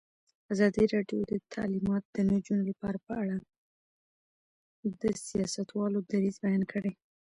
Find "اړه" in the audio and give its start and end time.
3.21-3.37